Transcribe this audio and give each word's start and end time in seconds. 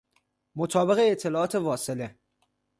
مطابق 0.55 0.97
اطالاعات 0.99 1.55
واصله 1.55 2.15